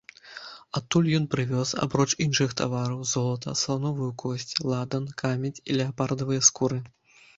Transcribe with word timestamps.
Адтуль 0.77 1.09
ён 1.17 1.25
прывёз, 1.33 1.73
апроч 1.85 2.07
іншых 2.25 2.55
тавараў, 2.61 3.03
золата, 3.11 3.55
слановую 3.65 4.11
косць, 4.25 4.49
ладан, 4.73 5.05
камедзь 5.25 5.63
і 5.69 5.81
леапардавыя 5.83 6.41
скуры. 6.49 6.79